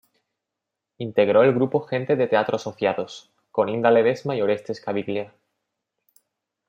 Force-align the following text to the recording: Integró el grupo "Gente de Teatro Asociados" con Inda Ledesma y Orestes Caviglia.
Integró 0.97 1.43
el 1.43 1.53
grupo 1.53 1.81
"Gente 1.81 2.15
de 2.15 2.25
Teatro 2.27 2.55
Asociados" 2.55 3.29
con 3.51 3.69
Inda 3.69 3.91
Ledesma 3.91 4.35
y 4.35 4.41
Orestes 4.41 4.81
Caviglia. 4.81 5.31